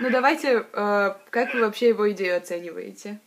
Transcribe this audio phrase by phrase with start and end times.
[0.00, 3.18] Ну давайте, э, как вы вообще его идею оцениваете?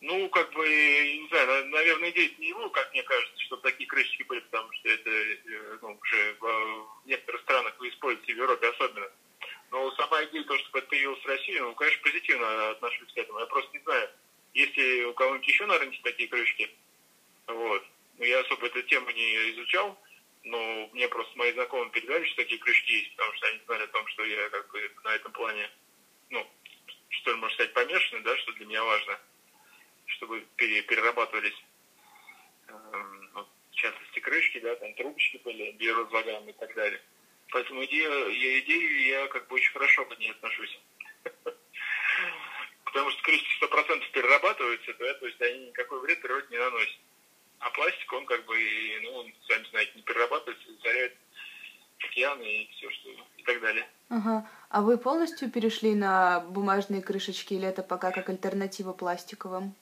[0.00, 4.22] Ну, как бы, не знаю, наверное, идея не его, как мне кажется, чтобы такие крышечки
[4.24, 9.08] были, потому что это, э, ну, уже в некоторых странах вы используете, в Европе особенно.
[9.70, 13.40] Но сама идея, то, чтобы это появилось в России, ну, конечно, позитивно отношусь к этому.
[13.40, 14.10] Я просто не знаю,
[14.54, 16.70] если у кого-нибудь еще на рынке такие крышки,
[17.46, 17.84] вот.
[18.18, 19.96] Но я особо эту тему не изучал,
[20.44, 23.88] но мне просто мои знакомые передали, что такие крышки есть, потому что они знали о
[23.88, 25.70] том, что я как бы на этом плане,
[26.30, 26.46] ну,
[27.08, 29.18] что ли, можно сказать, помешанный, да, что для меня важно–
[30.08, 31.62] чтобы перерабатывались,
[32.68, 37.00] эм, вот, в частности, крышки, да, там трубочки были, биоразлагаемые и так далее.
[37.50, 40.78] Поэтому идея, я, идею я как бы очень хорошо к ней отношусь.
[42.84, 46.98] Потому что крышки сто процентов перерабатываются, да, то есть они никакой вред природе не наносят.
[47.60, 48.56] А пластик, он как бы,
[49.02, 51.16] ну, сами знаете, не перерабатывается, заряет
[52.38, 53.88] океаны и все, что и так далее.
[54.08, 54.48] Ага.
[54.70, 59.74] А вы полностью перешли на бумажные крышечки или это пока как альтернатива пластиковым?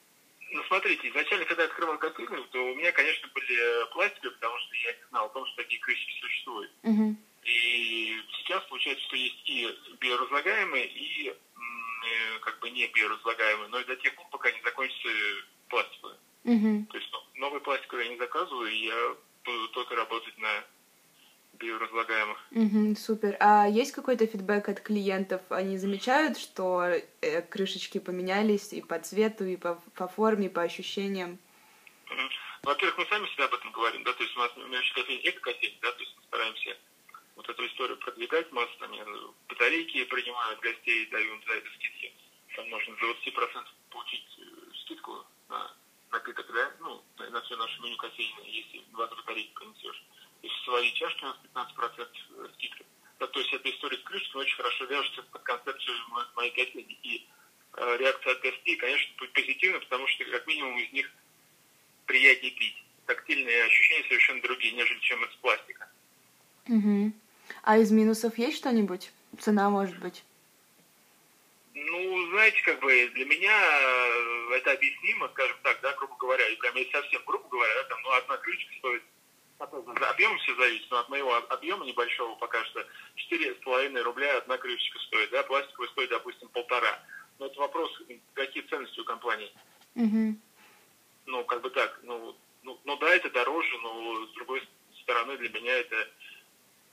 [0.51, 4.75] Ну, смотрите, изначально, когда я открывал кофейню, то у меня, конечно, были пластиковые, потому что
[4.75, 6.71] я не знал о том, что такие крышки существуют.
[6.83, 7.15] Uh-huh.
[7.43, 9.67] И сейчас получается, что есть и
[9.99, 15.09] биоразлагаемые, и э, как бы не биоразлагаемые, но и до тех пор, пока не закончится
[15.67, 16.17] пластиковые.
[16.45, 16.85] Uh-huh.
[16.87, 20.63] То есть ну, новые пластиковые я не заказываю, я буду только работать на
[21.59, 22.37] биоразлагаемых.
[22.51, 23.37] Угу, супер.
[23.39, 25.41] А есть какой-то фидбэк от клиентов?
[25.49, 26.83] Они замечают, что
[27.21, 31.39] э, крышечки поменялись и по цвету, и по, по форме, и по ощущениям?
[32.09, 32.21] Угу.
[32.63, 35.77] во-первых, мы сами всегда об этом говорим, да, то есть у нас еще кофейня эко-кофейня,
[35.81, 36.77] да, то есть мы стараемся
[37.35, 38.91] вот эту историю продвигать, масса там,
[39.49, 42.13] батарейки принимают гостей, дают за это скидки.
[42.55, 44.43] Там можно за 20% получить э,
[44.83, 45.71] скидку на
[46.11, 50.03] напиток, да, ну, на, все наше меню кофейное, если 20 батарейки принесешь
[50.67, 52.83] сварить чашки, у нас 15% э, скидка.
[53.19, 55.95] Да, то есть эта история с крышкой очень хорошо вяжется под концепцию
[56.35, 56.97] моей кофейни.
[57.03, 57.25] И
[57.73, 61.09] э, реакция от гостей, конечно, будет позитивна, потому что как минимум из них
[62.05, 62.83] приятнее пить.
[63.05, 65.89] Тактильные ощущения совершенно другие, нежели чем из пластика.
[66.67, 67.13] Угу.
[67.63, 69.11] А из минусов есть что-нибудь?
[69.39, 70.23] Цена, может быть?
[71.73, 76.55] Ну, знаете, как бы для меня э, это объяснимо, скажем так, да, грубо говоря, и
[76.57, 79.03] прям если совсем грубо говоря, да, там, ну, одна крышка стоит
[79.59, 82.85] Объем все зависит, но от моего объема небольшого пока что
[83.31, 86.99] 4,5 рубля одна крышечка стоит, да, пластиковая стоит, допустим, полтора.
[87.39, 87.91] Но это вопрос,
[88.33, 89.51] какие ценности у компании.
[89.95, 90.39] Угу.
[91.25, 94.61] Ну, как бы так, ну, ну, ну да, это дороже, но с другой
[95.01, 96.07] стороны для меня это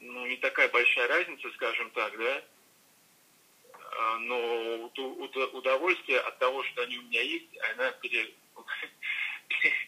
[0.01, 2.43] ну, не такая большая разница, скажем так, да.
[3.99, 4.91] А, но
[5.53, 8.35] удовольствие от того, что они у меня есть, она пере,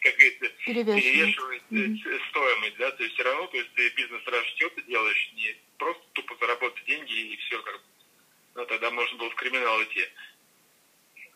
[0.07, 2.29] как говорится, перевешивает mm-hmm.
[2.31, 6.03] стоимость, да, то есть все равно, то есть ты бизнес растет, ты делаешь не просто
[6.13, 7.81] тупо заработать деньги и все, как
[8.55, 10.09] ну, тогда можно было в криминал идти.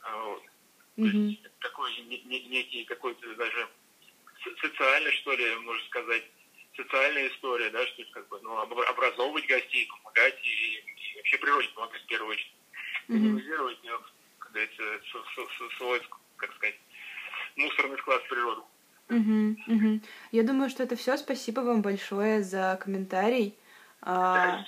[0.03, 0.42] А вот.
[0.97, 1.10] Mm-hmm.
[1.10, 3.69] То есть такой не, не, некий какой-то даже
[4.60, 6.25] социальный, что ли, можно сказать,
[6.76, 12.03] социальная история, да, что как бы, ну, образовывать гостей, помогать и, и вообще природе помогать
[12.03, 12.54] в первую очередь.
[13.09, 14.04] Минимизировать, mm-hmm.
[14.38, 15.00] как говорится,
[15.76, 16.00] свой,
[16.36, 16.78] как сказать,
[17.56, 18.66] мусорный склад в природу.
[19.10, 20.00] Угу, угу.
[20.30, 21.16] Я думаю, что это все.
[21.16, 23.54] Спасибо вам большое за комментарий.
[24.02, 24.64] А...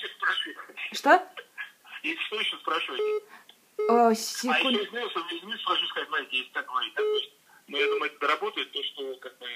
[0.92, 1.22] Что?
[2.02, 3.24] Если что, еще спрашивайте.
[3.88, 4.56] О, секунд...
[4.56, 7.32] А еще извиняюсь, извиняюсь, прошу сказать, знаете, если так говорить, да, то есть,
[7.68, 9.46] но я думаю, это доработает то, что как бы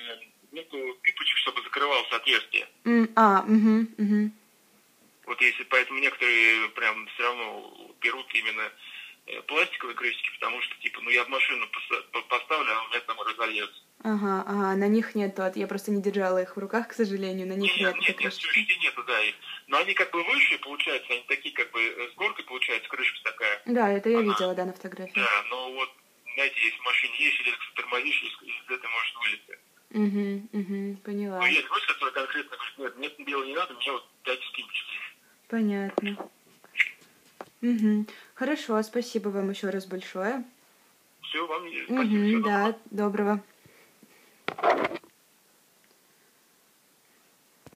[0.52, 2.68] нету пипочек, чтобы закрывалось отверстие.
[2.84, 4.30] Mm, а, угу, угу.
[5.26, 8.72] Вот если, поэтому некоторые прям все равно берут именно
[9.46, 11.66] пластиковые крышечки, потому что, типа, ну я в машину
[12.28, 13.80] поставлю, а у меня там разольется.
[14.02, 17.54] Ага, ага, на них нету, я просто не держала их в руках, к сожалению, на
[17.54, 17.94] них нет.
[17.96, 19.18] Нет, нет, нет все нету, да.
[19.66, 23.18] Но они как бы выше, получается, они такие как бы э, с горкой, получается, крышка
[23.24, 23.62] такая.
[23.66, 25.18] Да, это я Она, видела, да, на фотографии.
[25.18, 25.90] Да, но вот,
[26.34, 29.58] знаете, если в машине есть, или тормозишь, из этого может вылезти.
[29.90, 31.38] Угу, угу, поняла.
[31.40, 34.90] Ну, есть гость, который конкретно говорит, нет, мне белого не надо, мне вот дайте скидочку.
[35.48, 36.30] Понятно.
[37.62, 38.06] Угу.
[38.36, 40.44] Хорошо, спасибо вам еще раз большое.
[41.22, 42.38] Все, вам спасибо.
[42.38, 43.42] Угу, да, доброго.